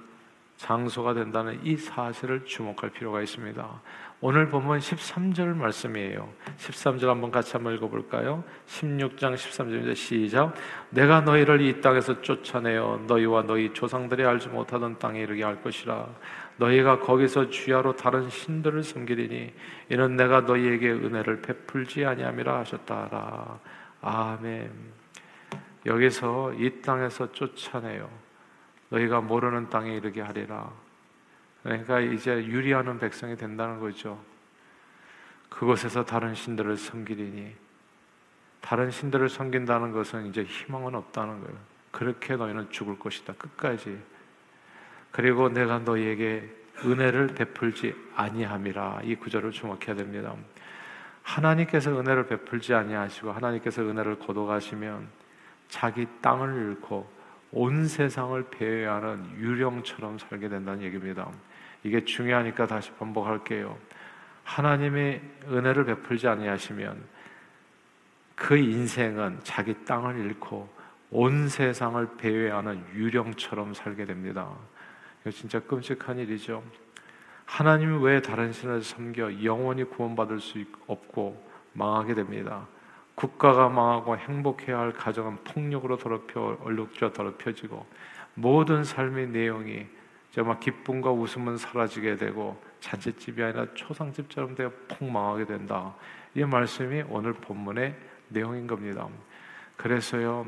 장소가 0.56 1.14
된다는 1.14 1.60
이 1.62 1.76
사실을 1.76 2.44
주목할 2.44 2.90
필요가 2.90 3.22
있습니다. 3.22 3.80
오늘 4.24 4.48
보면 4.48 4.78
13절 4.78 5.56
말씀이에요. 5.56 6.32
13절 6.56 7.06
한번 7.06 7.32
같이 7.32 7.54
한번 7.54 7.74
읽어볼까요? 7.74 8.44
16장 8.68 9.34
13절입니다. 9.34 9.96
시작. 9.96 10.54
내가 10.90 11.22
너희를 11.22 11.60
이 11.60 11.80
땅에서 11.80 12.22
쫓아내어 12.22 13.00
너희와 13.08 13.42
너희 13.42 13.74
조상들이 13.74 14.24
알지 14.24 14.50
못하던 14.50 14.96
땅에 15.00 15.22
이르게 15.22 15.42
할 15.42 15.60
것이라. 15.60 16.08
너희가 16.58 17.00
거기서 17.00 17.50
주야로 17.50 17.96
다른 17.96 18.30
신들을 18.30 18.84
섬기리니 18.84 19.54
이는 19.88 20.14
내가 20.14 20.42
너희에게 20.42 20.92
은혜를 20.92 21.42
베풀지 21.42 22.04
아니함이라 22.04 22.60
하셨다라. 22.60 23.58
아멘. 24.02 24.70
여기서 25.84 26.52
이 26.52 26.80
땅에서 26.80 27.32
쫓아내요. 27.32 28.08
너희가 28.88 29.20
모르는 29.20 29.68
땅에 29.68 29.96
이르게 29.96 30.20
하리라. 30.20 30.70
그러니까 31.62 32.00
이제 32.00 32.44
유리하는 32.44 32.98
백성이 32.98 33.36
된다는 33.36 33.78
거죠. 33.78 34.20
그곳에서 35.48 36.04
다른 36.04 36.34
신들을 36.34 36.76
섬기리니 36.76 37.54
다른 38.60 38.90
신들을 38.90 39.28
섬긴다는 39.28 39.92
것은 39.92 40.26
이제 40.26 40.44
희망은 40.44 40.94
없다는 40.94 41.40
거예요. 41.40 41.58
그렇게 41.90 42.36
너희는 42.36 42.70
죽을 42.70 42.98
것이다. 42.98 43.34
끝까지. 43.34 43.98
그리고 45.10 45.48
내가 45.50 45.78
너희에게 45.80 46.48
은혜를 46.84 47.28
베풀지 47.28 47.94
아니함이라 48.16 49.02
이 49.04 49.14
구절을 49.16 49.50
주목해야 49.50 49.94
됩니다. 49.94 50.34
하나님께서 51.22 51.90
은혜를 51.90 52.26
베풀지 52.26 52.74
아니하시고 52.74 53.30
하나님께서 53.32 53.82
은혜를 53.82 54.18
거둬가시면 54.18 55.08
자기 55.68 56.06
땅을 56.20 56.70
잃고 56.70 57.08
온 57.52 57.86
세상을 57.86 58.42
배회하는 58.50 59.38
유령처럼 59.38 60.18
살게 60.18 60.48
된다는 60.48 60.82
얘기입니다. 60.82 61.30
이게 61.84 62.04
중요하니까 62.04 62.66
다시 62.66 62.92
반복할게요. 62.92 63.76
하나님의 64.44 65.20
은혜를 65.48 65.84
베풀지 65.84 66.28
아니하시면 66.28 67.02
그 68.34 68.56
인생은 68.56 69.40
자기 69.42 69.84
땅을 69.84 70.18
잃고 70.18 70.68
온 71.10 71.48
세상을 71.48 72.16
배회하는 72.16 72.84
유령처럼 72.94 73.74
살게 73.74 74.04
됩니다. 74.04 74.50
이거 75.20 75.30
진짜 75.30 75.60
끔찍한 75.60 76.18
일이죠. 76.18 76.62
하나님이 77.44 78.02
왜 78.02 78.22
다른 78.22 78.52
신을 78.52 78.82
섬겨 78.82 79.44
영원히 79.44 79.84
구원받을 79.84 80.40
수 80.40 80.64
없고 80.86 81.52
망하게 81.74 82.14
됩니다. 82.14 82.66
국가가 83.14 83.68
망하고 83.68 84.16
행복해야 84.16 84.78
할 84.78 84.92
가정은 84.92 85.36
폭력으로 85.44 85.98
더럽혀 85.98 86.58
얼룩져 86.62 87.12
더럽혀지고 87.12 87.86
모든 88.34 88.84
삶의 88.84 89.28
내용이 89.28 89.86
정말 90.32 90.58
기쁨과 90.60 91.12
웃음은 91.12 91.58
사라지게 91.58 92.16
되고 92.16 92.60
잔치집이 92.80 93.42
아니라 93.42 93.66
초상집처럼 93.74 94.54
되어 94.54 94.72
폭망하게 94.88 95.44
된다. 95.44 95.94
이 96.34 96.42
말씀이 96.42 97.04
오늘 97.08 97.34
본문의 97.34 97.94
내용인 98.28 98.66
겁니다. 98.66 99.06
그래서요, 99.76 100.46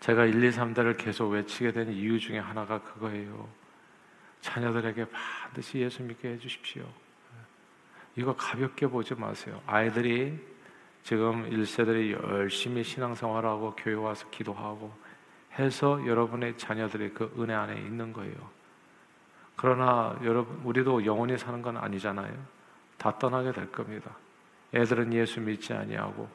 제가 0.00 0.24
1, 0.24 0.42
2, 0.42 0.50
3대를 0.50 0.96
계속 0.96 1.28
외치게 1.28 1.72
된 1.72 1.92
이유 1.92 2.18
중에 2.18 2.38
하나가 2.38 2.80
그거예요. 2.80 3.48
자녀들에게 4.40 5.06
반드시 5.10 5.78
예수 5.78 6.02
믿게 6.02 6.32
해주십시오. 6.32 6.86
이거 8.16 8.34
가볍게 8.34 8.86
보지 8.86 9.14
마세요. 9.14 9.60
아이들이 9.66 10.38
지금 11.02 11.50
1세들이 11.50 12.12
열심히 12.12 12.82
신앙생활하고 12.82 13.74
교회 13.76 13.94
와서 13.94 14.26
기도하고 14.30 15.03
해서 15.58 16.04
여러분의 16.06 16.56
자녀들이 16.58 17.10
그 17.10 17.32
은혜 17.38 17.54
안에 17.54 17.74
있는 17.74 18.12
거예요. 18.12 18.34
그러나 19.56 20.18
여러분 20.24 20.60
우리도 20.64 21.04
영원히 21.06 21.38
사는 21.38 21.62
건 21.62 21.76
아니잖아요. 21.76 22.32
다 22.98 23.16
떠나게 23.18 23.52
될 23.52 23.70
겁니다. 23.70 24.10
애들은 24.74 25.12
예수 25.12 25.40
믿지 25.40 25.72
아니하고 25.72 26.28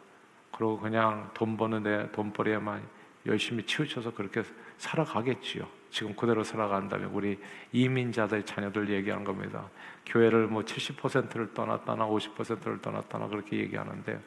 그리고 0.51 0.79
그냥 0.79 1.29
돈 1.33 1.57
버는 1.57 1.83
데 1.83 2.09
돈벌이에만 2.13 2.81
열심히 3.25 3.65
치우쳐서 3.65 4.13
그렇게 4.13 4.43
살아가겠지요. 4.77 5.67
지금 5.89 6.15
그대로 6.15 6.43
살아간다면 6.43 7.09
우리 7.11 7.39
이민자들 7.71 8.45
자녀들 8.45 8.89
얘기하는 8.89 9.25
겁니다. 9.25 9.67
교회를 10.05 10.47
뭐 10.47 10.63
70%를 10.63 11.53
떠났다나 11.53 12.05
50%를 12.05 12.81
떠났다나 12.81 13.27
그렇게 13.27 13.57
얘기하는데 13.57 14.19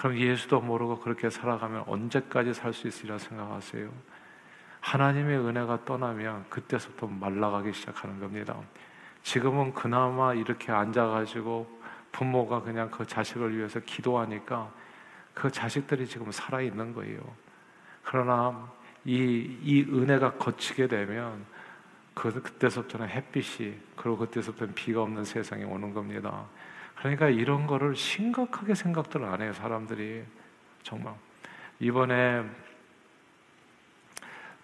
그럼 0.00 0.16
예수도 0.16 0.62
모르고 0.62 1.00
그렇게 1.00 1.28
살아가면 1.28 1.84
언제까지 1.86 2.54
살 2.54 2.72
수 2.72 2.88
있으리라 2.88 3.18
생각하세요? 3.18 3.92
하나님의 4.80 5.36
은혜가 5.36 5.84
떠나면 5.84 6.46
그때서부터 6.48 7.06
말라가기 7.06 7.74
시작하는 7.74 8.18
겁니다. 8.18 8.56
지금은 9.22 9.74
그나마 9.74 10.32
이렇게 10.32 10.72
앉아가지고 10.72 11.80
부모가 12.12 12.62
그냥 12.62 12.90
그 12.90 13.06
자식을 13.06 13.54
위해서 13.54 13.78
기도하니까 13.80 14.72
그 15.34 15.50
자식들이 15.50 16.06
지금 16.06 16.32
살아있는 16.32 16.94
거예요. 16.94 17.20
그러나 18.02 18.72
이, 19.04 19.58
이 19.62 19.82
은혜가 19.82 20.38
거치게 20.38 20.88
되면 20.88 21.44
그, 22.14 22.32
그때서부터는 22.40 23.06
햇빛이 23.06 23.74
그리고 23.96 24.16
그때서부터는 24.16 24.72
비가 24.74 25.02
없는 25.02 25.26
세상이 25.26 25.64
오는 25.64 25.92
겁니다. 25.92 26.46
그러니까 27.00 27.30
이런 27.30 27.66
거를 27.66 27.96
심각하게 27.96 28.74
생각들 28.74 29.24
안 29.24 29.40
해요, 29.40 29.52
사람들이. 29.54 30.22
정말. 30.82 31.14
이번에 31.78 32.44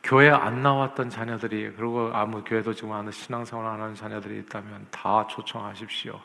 교회 0.02 0.28
안 0.28 0.62
나왔던 0.62 1.08
자녀들이 1.08 1.72
그리고 1.76 2.10
아무 2.12 2.44
교회도 2.44 2.74
지금 2.74 2.92
안 2.92 3.10
신앙생활 3.10 3.66
안 3.66 3.80
하는 3.80 3.94
자녀들이 3.94 4.38
있다면 4.40 4.86
다 4.90 5.26
초청하십시오. 5.26 6.20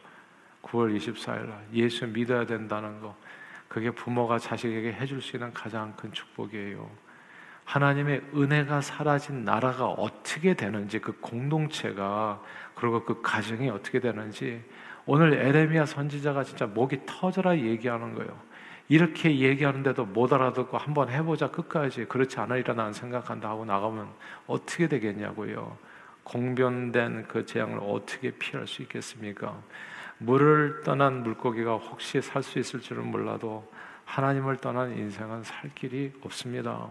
9월 0.61 0.95
24일 0.95 1.47
날 1.47 1.65
예수 1.73 2.05
믿어야 2.05 2.45
된다는 2.45 2.99
거 2.99 3.15
그게 3.67 3.89
부모가 3.89 4.37
자식에게 4.37 4.93
해줄 4.93 5.21
수 5.21 5.37
있는 5.37 5.53
가장 5.53 5.95
큰 5.95 6.11
축복이에요. 6.11 6.91
하나님의 7.63 8.21
은혜가 8.35 8.81
사라진 8.81 9.45
나라가 9.45 9.87
어떻게 9.87 10.53
되는지 10.53 10.99
그 10.99 11.13
공동체가 11.21 12.43
그리고 12.75 13.05
그 13.05 13.21
가정이 13.21 13.69
어떻게 13.69 14.01
되는지 14.01 14.61
오늘 15.05 15.33
에레미야 15.33 15.85
선지자가 15.85 16.43
진짜 16.43 16.65
목이 16.65 17.01
터져라 17.05 17.57
얘기하는 17.57 18.13
거예요. 18.15 18.37
이렇게 18.87 19.39
얘기하는데도 19.39 20.05
못 20.05 20.33
알아듣고 20.33 20.77
한번 20.77 21.09
해보자 21.09 21.49
끝까지 21.49 22.05
그렇지 22.05 22.39
않으리라 22.39 22.73
나는 22.73 22.93
생각한다 22.93 23.49
하고 23.49 23.63
나가면 23.65 24.07
어떻게 24.47 24.87
되겠냐고요. 24.87 25.77
공변된 26.23 27.25
그 27.27 27.45
재앙을 27.45 27.79
어떻게 27.81 28.31
피할 28.31 28.67
수 28.67 28.81
있겠습니까? 28.83 29.57
물을 30.17 30.81
떠난 30.83 31.23
물고기가 31.23 31.77
혹시 31.77 32.21
살 32.21 32.43
수 32.43 32.59
있을 32.59 32.79
줄은 32.79 33.09
몰라도 33.09 33.71
하나님을 34.05 34.57
떠난 34.57 34.95
인생은 34.95 35.43
살 35.43 35.73
길이 35.73 36.11
없습니다. 36.21 36.87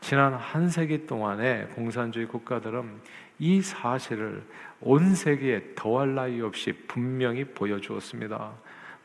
지난 0.00 0.34
한 0.34 0.68
세기 0.68 1.06
동안에 1.06 1.66
공산주의 1.74 2.26
국가들은 2.26 3.00
이 3.38 3.60
사실을 3.60 4.42
온 4.80 5.14
세계에 5.14 5.74
더할 5.74 6.14
나위 6.14 6.40
없이 6.40 6.72
분명히 6.86 7.44
보여주었습니다. 7.44 8.52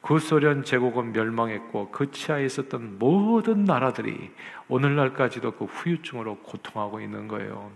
구소련 0.01 0.63
제국은 0.63 1.13
멸망했고 1.13 1.89
그 1.91 2.11
치하에 2.11 2.45
있었던 2.45 2.99
모든 2.99 3.63
나라들이 3.63 4.31
오늘날까지도 4.67 5.51
그 5.51 5.65
후유증으로 5.65 6.39
고통하고 6.39 6.99
있는 6.99 7.27
거예요. 7.27 7.71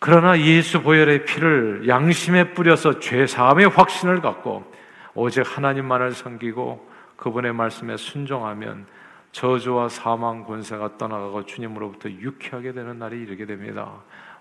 그러나 0.00 0.38
예수 0.38 0.82
보혈의 0.82 1.24
피를 1.24 1.88
양심에 1.88 2.52
뿌려서 2.52 2.98
죄 2.98 3.26
사함의 3.26 3.68
확신을 3.68 4.20
갖고 4.20 4.70
오직 5.14 5.42
하나님만을 5.46 6.12
섬기고 6.12 6.90
그분의 7.16 7.54
말씀에 7.54 7.96
순종하면 7.96 8.86
저주와 9.34 9.88
사망 9.88 10.44
권세가 10.44 10.96
떠나가고 10.96 11.44
주님으로부터 11.44 12.08
유쾌하게 12.08 12.72
되는 12.72 13.00
날이 13.00 13.20
이르게 13.20 13.46
됩니다. 13.46 13.90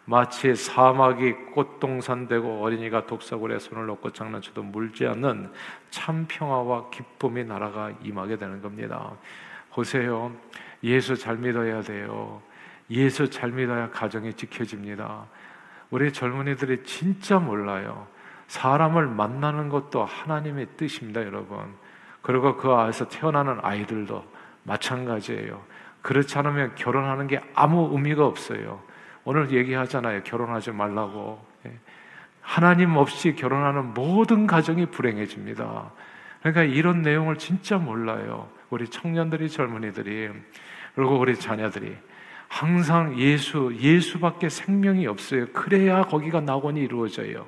마치 0.06 0.56
사막이 0.56 1.34
꽃동산 1.56 2.28
되고 2.28 2.62
어린이가 2.62 3.08
독사굴에 3.08 3.58
손을 3.58 3.88
놓고 3.88 4.12
장난쳐도 4.12 4.62
물지 4.62 5.08
않는 5.08 5.52
참 5.90 6.26
평화와 6.28 6.92
기쁨이 6.92 7.44
나라가 7.44 7.92
임하게 8.04 8.38
되는 8.38 8.62
겁니다. 8.62 9.14
보세요. 9.72 10.32
예수 10.84 11.16
잘 11.16 11.38
믿어야 11.38 11.82
돼요. 11.82 12.44
예수 12.92 13.32
잘 13.32 13.52
믿어야 13.52 13.90
가정이 13.90 14.34
지켜집니다. 14.34 15.26
우리 15.90 16.14
젊은이들이 16.14 16.84
진짜 16.84 17.40
몰라요. 17.40 18.06
사람을 18.46 19.08
만나는 19.08 19.70
것도 19.70 20.06
하나님의 20.06 20.68
뜻입니다, 20.78 21.26
여러분. 21.26 21.74
그리고 22.22 22.58
그 22.58 22.72
안에서 22.72 23.08
태어나는 23.08 23.58
아이들도 23.64 24.33
마찬가지예요. 24.64 25.62
그렇지 26.02 26.38
않으면 26.38 26.76
결혼하는 26.76 27.28
게 27.28 27.40
아무 27.54 27.90
의미가 27.94 28.26
없어요. 28.26 28.82
오늘 29.24 29.52
얘기하잖아요. 29.52 30.24
결혼하지 30.24 30.72
말라고. 30.72 31.44
예. 31.66 31.72
하나님 32.42 32.98
없이 32.98 33.36
결혼하는 33.36 33.94
모든 33.94 34.48
가정이 34.48 34.88
불행해집니다. 34.88 35.92
그러니까 36.42 36.64
이런 36.64 37.02
내용을 37.02 37.38
진짜 37.38 37.78
몰라요. 37.78 38.50
우리 38.70 38.88
청년들이 38.90 39.50
젊은이들이 39.50 40.30
그리고 40.96 41.20
우리 41.20 41.36
자녀들이 41.36 41.96
항상 42.54 43.18
예수, 43.18 43.76
예수밖에 43.80 44.48
생명이 44.48 45.08
없어요. 45.08 45.48
그래야 45.54 46.04
거기가 46.04 46.40
낙원이 46.40 46.82
이루어져요. 46.82 47.48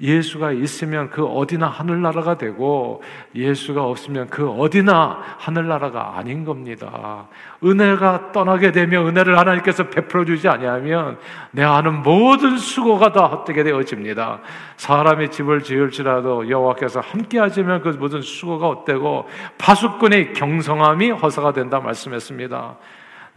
예수가 0.00 0.52
있으면 0.52 1.10
그 1.10 1.26
어디나 1.26 1.66
하늘나라가 1.66 2.38
되고 2.38 3.02
예수가 3.34 3.84
없으면 3.84 4.28
그 4.28 4.48
어디나 4.48 5.22
하늘나라가 5.36 6.16
아닌 6.16 6.46
겁니다. 6.46 7.28
은혜가 7.62 8.32
떠나게 8.32 8.72
되면 8.72 9.06
은혜를 9.06 9.38
하나님께서 9.38 9.90
베풀어 9.90 10.24
주지 10.24 10.48
아니하면 10.48 11.18
내 11.50 11.62
하는 11.62 12.02
모든 12.02 12.56
수고가 12.56 13.12
다 13.12 13.26
헛되게 13.26 13.62
되어집니다. 13.62 14.40
사람이 14.78 15.30
집을 15.32 15.64
지을지라도 15.64 16.48
여호와께서 16.48 17.00
함께 17.00 17.38
하시면 17.38 17.82
그 17.82 17.88
모든 17.90 18.22
수고가 18.22 18.68
헛되고 18.68 19.28
파수꾼의 19.58 20.32
경성함이 20.32 21.10
허사가 21.10 21.52
된다 21.52 21.78
말씀했습니다. 21.80 22.76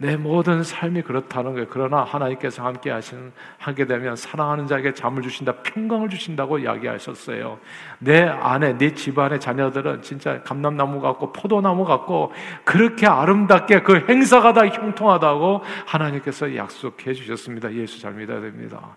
내 0.00 0.16
모든 0.16 0.62
삶이 0.62 1.02
그렇다는 1.02 1.52
거예요. 1.52 1.66
그러나 1.68 2.02
하나님께서 2.04 2.64
함께 2.64 2.90
하시는 2.90 3.32
하게 3.58 3.84
되면 3.84 4.16
사랑하는 4.16 4.66
자에게 4.66 4.94
잠을 4.94 5.22
주신다, 5.22 5.56
평강을 5.56 6.08
주신다고 6.08 6.58
이야기하셨어요. 6.60 7.60
내 7.98 8.22
안에 8.22 8.78
내 8.78 8.94
집안의 8.94 9.40
자녀들은 9.40 10.00
진짜 10.00 10.42
감람나무 10.42 11.02
같고 11.02 11.34
포도나무 11.34 11.84
같고 11.84 12.32
그렇게 12.64 13.06
아름답게 13.06 13.82
그 13.82 14.06
행사가 14.08 14.54
다 14.54 14.66
형통하다고 14.66 15.60
하나님께서 15.84 16.56
약속해 16.56 17.12
주셨습니다. 17.12 17.70
예수 17.74 18.00
잘 18.00 18.14
믿어야 18.14 18.40
됩니다. 18.40 18.96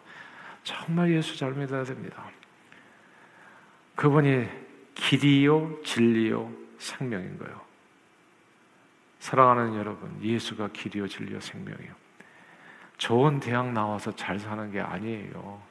정말 0.63 1.11
예수 1.11 1.37
잘 1.37 1.51
믿어야 1.51 1.83
됩니다. 1.83 2.23
그분이 3.95 4.47
길이요 4.95 5.79
진리요 5.83 6.49
생명인 6.77 7.37
거예요. 7.37 7.72
사랑하는 9.23 9.75
여러분, 9.75 10.21
예수가 10.21 10.71
길이요 10.73 11.07
진리요 11.07 11.39
생명이요. 11.39 11.93
좋은 12.97 13.39
대학 13.39 13.71
나와서 13.71 14.13
잘 14.13 14.37
사는 14.37 14.69
게 14.69 14.81
아니에요. 14.81 15.61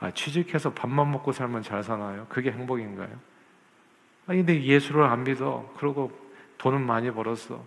아, 0.00 0.10
취직해서 0.10 0.74
밥만 0.74 1.10
먹고 1.10 1.32
살면 1.32 1.62
잘 1.62 1.82
사나요? 1.82 2.26
그게 2.28 2.52
행복인가요? 2.52 3.08
아 4.26 4.34
근데 4.34 4.62
예수를 4.62 5.02
안 5.04 5.24
믿어. 5.24 5.72
그러고 5.78 6.12
돈은 6.58 6.84
많이 6.84 7.10
벌었어. 7.10 7.64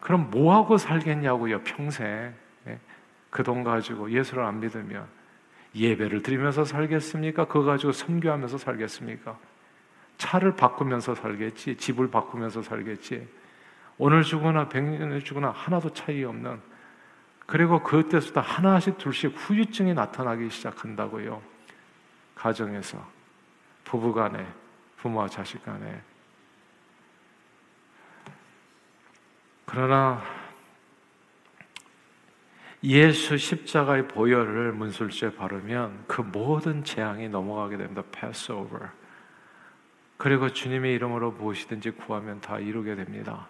그럼 0.00 0.30
뭐 0.30 0.54
하고 0.54 0.78
살겠냐고요, 0.78 1.60
평생. 1.60 2.32
예? 2.66 2.78
그돈 3.28 3.64
가지고 3.64 4.10
예수를 4.12 4.44
안 4.44 4.60
믿으면 4.60 5.06
예배를 5.74 6.22
드리면서 6.22 6.64
살겠습니까? 6.64 7.44
그거 7.48 7.64
가지고 7.64 7.92
선교하면서 7.92 8.56
살겠습니까? 8.56 9.38
차를 10.16 10.56
바꾸면서 10.56 11.14
살겠지, 11.14 11.76
집을 11.76 12.10
바꾸면서 12.10 12.62
살겠지. 12.62 13.43
오늘 13.98 14.22
주거나 14.22 14.68
백년을 14.68 15.22
주거나 15.22 15.50
하나도 15.50 15.92
차이 15.92 16.24
없는 16.24 16.60
그리고 17.46 17.82
그때부터 17.82 18.40
하나씩 18.40 18.98
둘씩 18.98 19.34
후유증이 19.36 19.94
나타나기 19.94 20.50
시작한다고요. 20.50 21.42
가정에서 22.34 23.06
부부 23.84 24.12
간에 24.12 24.46
부모와 24.96 25.28
자식 25.28 25.64
간에 25.64 26.00
그러나 29.66 30.22
예수 32.82 33.38
십자가의 33.38 34.08
보혈을 34.08 34.72
문술주에 34.72 35.34
바르면 35.34 36.04
그 36.06 36.20
모든 36.20 36.84
재앙이 36.84 37.30
넘어가게 37.30 37.78
됩니다. 37.78 38.02
Passover. 38.12 38.88
그리고 40.18 40.50
주님의 40.50 40.94
이름으로 40.94 41.32
무엇이든지 41.32 41.92
구하면 41.92 42.40
다 42.40 42.58
이루게 42.58 42.94
됩니다. 42.94 43.48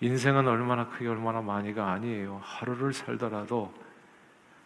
인생은 0.00 0.46
얼마나 0.46 0.88
크게 0.88 1.08
얼마나 1.08 1.40
많이가 1.40 1.90
아니에요. 1.92 2.40
하루를 2.42 2.92
살더라도 2.92 3.72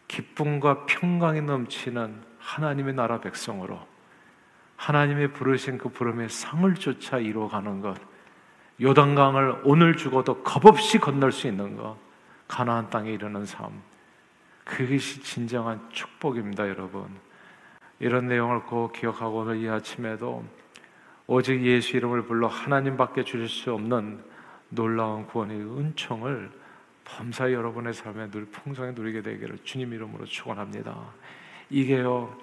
기쁨과 0.09 0.87
평강이 0.87 1.43
넘치는 1.43 2.23
하나님의 2.39 2.95
나라 2.95 3.21
백성으로 3.21 3.79
하나님의 4.77 5.33
부르신 5.35 5.79
그 5.79 5.91
부름의 5.91 6.31
상을 6.31 6.75
쫓아 6.75 7.19
이루어가는 7.19 7.81
것, 7.81 7.97
요단강을 8.81 9.61
오늘 9.65 9.95
죽어도 9.95 10.43
겁없이 10.43 10.99
건널 10.99 11.33
수 11.33 11.47
있는 11.47 11.77
것, 11.77 11.99
가나안 12.49 12.89
땅에 12.89 13.13
이르는 13.13 13.45
삶, 13.45 13.83
그것이 14.65 15.23
진정한 15.23 15.87
축복입니다, 15.91 16.67
여러분. 16.69 17.09
이런 17.99 18.27
내용을 18.27 18.63
꼭 18.63 18.93
기억하고 18.93 19.41
오늘 19.41 19.63
이 19.63 19.69
아침에도 19.69 20.45
오직 21.27 21.63
예수 21.63 21.99
이름을 21.99 22.23
불러 22.23 22.49
하나님밖에 22.49 23.23
주실 23.23 23.49
수 23.49 23.75
없는 23.75 24.25
놀라운 24.71 25.27
구원의 25.27 25.61
은총을 25.61 26.51
범사히 27.05 27.53
여러분의 27.53 27.93
삶에 27.93 28.31
늘 28.31 28.47
풍성히 28.47 28.93
누리게 28.93 29.23
되기를 29.23 29.59
주님 29.65 29.93
이름으로 29.93 30.25
축원합니다. 30.25 30.97
이게요 31.71 32.37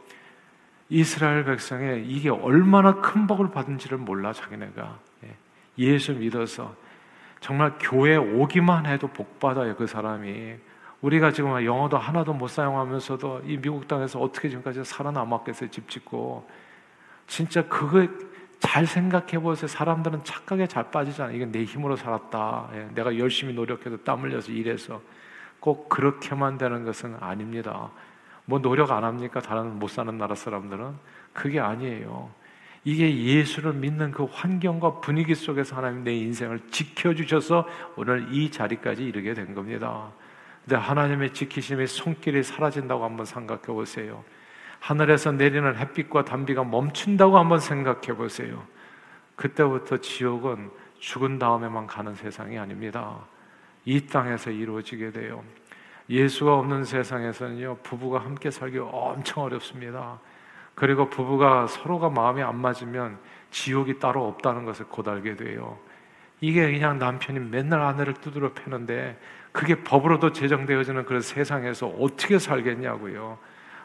이스라엘 0.89 1.43
백성의 1.43 2.07
이게 2.07 2.29
얼마나 2.29 3.01
큰 3.01 3.27
복을 3.27 3.51
받은지를 3.51 3.97
몰라 3.97 4.31
자기네가 4.31 4.99
예. 5.25 5.35
예수 5.77 6.13
믿어서 6.13 6.75
정말 7.39 7.73
교회 7.79 8.15
오기만 8.15 8.85
해도 8.85 9.07
복 9.07 9.39
받아요 9.39 9.75
그 9.75 9.85
사람이 9.85 10.55
우리가 11.01 11.31
지금 11.31 11.63
영어도 11.63 11.97
하나도 11.97 12.33
못 12.33 12.47
사용하면서도 12.47 13.43
이 13.45 13.57
미국 13.57 13.87
땅에서 13.87 14.19
어떻게 14.19 14.49
지금까지 14.49 14.83
살아남았겠어요 14.83 15.69
집 15.69 15.89
짓고 15.89 16.49
진짜 17.27 17.67
그거 17.67 18.07
잘 18.60 18.86
생각해 18.86 19.39
보세요. 19.39 19.67
사람들은 19.67 20.24
착각에 20.24 20.67
잘 20.67 20.89
빠지잖아요. 20.91 21.36
이건 21.36 21.52
내 21.52 21.63
힘으로 21.63 21.96
살았다. 21.96 22.70
예, 22.74 22.89
내가 22.93 23.17
열심히 23.17 23.54
노력해서 23.54 23.98
땀 23.98 24.22
흘려서 24.22 24.52
일해서 24.52 25.02
꼭 25.60 25.89
그렇게만 25.89 26.58
되는 26.58 26.86
것은 26.86 27.17
아닙니다. 27.20 27.91
뭐 28.46 28.60
노력 28.60 28.91
안 28.91 29.04
합니까? 29.04 29.41
다른 29.41 29.78
못 29.78 29.89
사는 29.89 30.17
나라 30.17 30.34
사람들은 30.34 30.96
그게 31.34 31.60
아니에요. 31.60 32.30
이게 32.84 33.13
예수를 33.17 33.74
믿는 33.74 34.12
그 34.12 34.24
환경과 34.24 35.02
분위기 35.02 35.36
속에서 35.36 35.76
하나님 35.76 36.04
내 36.04 36.13
인생을 36.15 36.62
지켜주셔서 36.72 37.67
오늘 37.98 38.34
이 38.34 38.50
자리까지 38.50 39.04
이르게 39.04 39.34
된 39.34 39.54
겁니다. 39.54 40.10
근데 40.63 40.78
하나님의 40.78 41.34
지키심의 41.34 41.88
손길이 41.88 42.43
사라진다고 42.43 43.04
한번 43.04 43.26
생각해 43.26 43.63
보세요. 43.63 44.24
하늘에서 44.79 45.31
내리는 45.31 45.75
햇빛과 45.75 46.25
단비가 46.25 46.63
멈춘다고 46.63 47.37
한번 47.37 47.59
생각해 47.59 48.15
보세요. 48.15 48.65
그때부터 49.35 49.97
지옥은 49.97 50.69
죽은 50.99 51.39
다음에만 51.39 51.87
가는 51.87 52.15
세상이 52.15 52.57
아닙니다. 52.57 53.17
이 53.85 54.05
땅에서 54.05 54.51
이루어지게 54.51 55.11
돼요. 55.11 55.43
예수가 56.09 56.55
없는 56.55 56.85
세상에서는요, 56.85 57.77
부부가 57.83 58.19
함께 58.19 58.49
살기 58.49 58.79
엄청 58.79 59.43
어렵습니다. 59.43 60.19
그리고 60.73 61.09
부부가 61.09 61.67
서로가 61.67 62.09
마음이 62.09 62.41
안 62.41 62.57
맞으면 62.57 63.17
지옥이 63.51 63.99
따로 63.99 64.27
없다는 64.27 64.65
것을 64.65 64.85
곧 64.87 65.07
알게 65.07 65.35
돼요. 65.35 65.77
이게 66.39 66.71
그냥 66.71 66.99
남편이 66.99 67.39
맨날 67.39 67.81
아내를 67.81 68.13
두드려 68.13 68.53
패는데 68.53 69.19
그게 69.51 69.83
법으로도 69.83 70.33
제정되어지는 70.33 71.05
그런 71.05 71.21
세상에서 71.21 71.87
어떻게 71.87 72.37
살겠냐고요. 72.37 73.39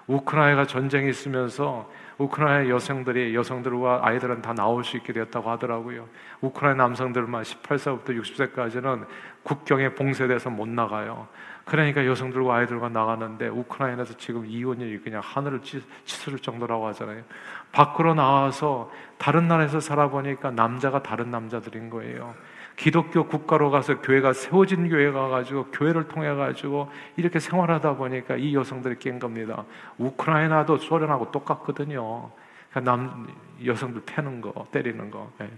우크라이나가 0.07 0.67
전쟁이 0.67 1.11
있으면서 1.11 1.91
우크라이나 2.19 2.69
여성들이 2.69 3.35
여성들과 3.35 4.01
아이들은 4.03 4.43
다 4.43 4.53
나올 4.55 4.85
수 4.85 4.97
있게 4.97 5.13
되었다고 5.13 5.51
하더라고요. 5.51 6.09
우크라이나 6.41 6.85
남성들만 6.85 7.43
18세부터 7.43 8.21
60세까지는 8.21 9.07
국경에 9.43 9.95
봉쇄돼서 9.95 10.51
못 10.51 10.69
나가요. 10.69 11.29
그러니까 11.65 12.05
여성들과 12.07 12.57
아이들과 12.57 12.89
나가는데 12.89 13.49
우크라이나에서 13.49 14.17
지금 14.17 14.45
이혼이 14.47 14.99
그냥 14.99 15.23
하늘을 15.25 15.61
치솟을 15.63 16.39
정도라고 16.41 16.87
하잖아요. 16.89 17.23
밖으로 17.71 18.15
나와서 18.15 18.91
다른 19.19 19.49
나라에서 19.49 19.81
살아보니까 19.81 20.51
남자가 20.51 21.03
다른 21.03 21.31
남자들인 21.31 21.89
거예요. 21.91 22.35
기독교 22.77 23.27
국가로 23.27 23.71
가서 23.71 24.01
교회가 24.01 24.33
세워진 24.33 24.89
교회가 24.89 25.29
가지고 25.29 25.67
교회를 25.67 26.09
통해 26.09 26.35
가지고 26.35 26.91
이렇게 27.17 27.39
생활하다 27.39 27.97
보니까 27.97 28.37
이 28.37 28.55
여성들이 28.55 28.99
깬 28.99 29.19
겁니다. 29.19 29.65
우크라이나도 29.99 30.79
소련하고 30.79 31.31
똑같거든요. 31.31 32.31
그러니까 32.71 32.91
남 32.91 33.27
여성들 33.65 34.03
패는 34.07 34.41
거, 34.41 34.67
때리는 34.73 35.11
거. 35.11 35.31
예. 35.43 35.51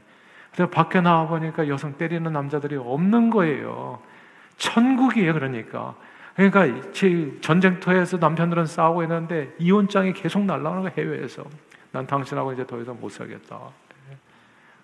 근데 0.54 0.70
밖에 0.70 1.00
나와 1.00 1.26
보니까 1.26 1.68
여성 1.68 1.96
때리는 1.96 2.32
남자들이 2.32 2.76
없는 2.76 3.30
거예요. 3.30 4.00
천국이에요, 4.56 5.32
그러니까. 5.34 5.94
그러니까 6.36 6.90
전쟁터에서 7.40 8.18
남편들은 8.18 8.66
싸우고 8.66 9.02
있는데 9.04 9.54
이혼장이 9.58 10.12
계속 10.12 10.44
날라오는 10.44 10.82
거 10.82 10.88
해외에서. 10.88 11.44
난 11.92 12.06
당신하고 12.06 12.52
이제 12.52 12.66
더 12.66 12.80
이상 12.80 12.98
못 13.00 13.08
살겠다. 13.08 13.58
예. 14.10 14.16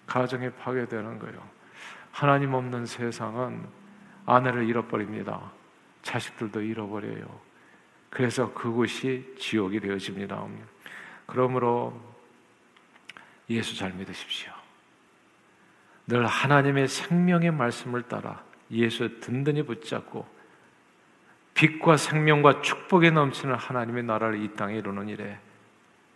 가정이 0.07 0.51
파괴되는 0.51 1.19
거예요. 1.19 1.60
하나님 2.13 2.55
없는 2.55 2.87
세상은 2.87 3.67
아내를 4.27 4.69
잃어버립니다. 4.69 5.53
자식들도 6.03 6.61
잃어버려요. 6.63 7.41
그래서 8.11 8.53
그곳이 8.53 9.35
지옥이 9.39 9.81
되어집니다. 9.81 10.47
그러므로 11.27 11.99
예수 13.49 13.77
잘 13.77 13.93
믿으십시오. 13.93 14.53
늘 16.07 16.27
하나님의 16.27 16.89
생명의 16.89 17.53
말씀을 17.53 18.03
따라 18.03 18.43
예수 18.71 19.21
든든히 19.21 19.63
붙잡고 19.63 20.27
빛과 21.55 21.97
생명과 21.97 22.63
축복에 22.63 23.11
넘치는 23.11 23.55
하나님의 23.55 24.05
나라를 24.05 24.43
이 24.43 24.55
땅에 24.55 24.77
이루는 24.77 25.09
일에 25.09 25.39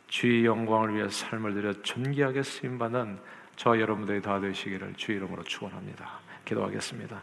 주의 0.09 0.44
영광을 0.44 0.94
위해 0.94 1.09
삶을 1.09 1.54
들여 1.54 1.83
존귀하게 1.83 2.42
쓰임받는 2.42 3.18
저 3.56 3.78
여러분들이 3.78 4.20
다 4.20 4.40
되시기를 4.40 4.94
주 4.96 5.12
이름으로 5.12 5.42
축원합니다. 5.44 6.20
기도하겠습니다. 6.44 7.22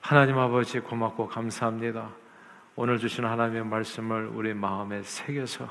하나님 0.00 0.38
아버지 0.38 0.80
고맙고 0.80 1.28
감사합니다. 1.28 2.10
오늘 2.76 2.98
주신 2.98 3.24
하나님의 3.24 3.64
말씀을 3.64 4.28
우리 4.28 4.54
마음에 4.54 5.02
새겨서 5.02 5.68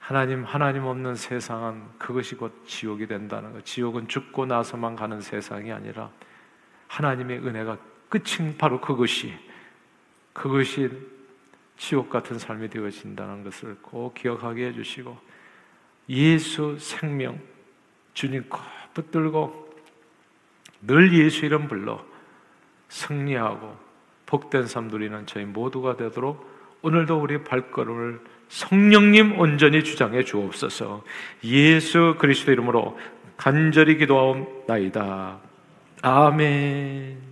하나님 0.00 0.44
하나님 0.44 0.84
없는 0.84 1.14
세상은 1.14 1.84
그것이 1.98 2.34
곧 2.34 2.64
지옥이 2.66 3.06
된다는 3.06 3.52
것. 3.52 3.64
지옥은 3.64 4.08
죽고 4.08 4.46
나서만 4.46 4.96
가는 4.96 5.20
세상이 5.20 5.70
아니라 5.70 6.10
하나님의 6.88 7.38
은혜가 7.38 7.78
끝인 8.08 8.56
바로 8.56 8.80
그것이 8.80 9.34
그것이 10.32 10.90
지옥 11.76 12.10
같은 12.10 12.38
삶이 12.38 12.68
되어진다는 12.70 13.44
것을 13.44 13.76
꼭 13.82 14.14
기억하게 14.14 14.68
해주시고 14.68 15.16
예수 16.08 16.76
생명 16.78 17.38
주님 18.18 18.42
꼭 18.48 18.60
붙들고 18.94 19.72
늘 20.82 21.14
예수 21.14 21.46
이름 21.46 21.68
불러 21.68 22.04
승리하고 22.88 23.76
복된 24.26 24.66
삶 24.66 24.88
누리는 24.88 25.24
저희 25.26 25.44
모두가 25.44 25.96
되도록 25.96 26.44
오늘도 26.82 27.16
우리 27.16 27.44
발걸음을 27.44 28.20
성령님 28.48 29.38
온전히 29.38 29.84
주장해 29.84 30.24
주옵소서. 30.24 31.04
예수 31.44 32.16
그리스도 32.18 32.50
이름으로 32.50 32.98
간절히 33.36 33.98
기도하옵나이다. 33.98 35.38
아멘. 36.02 37.27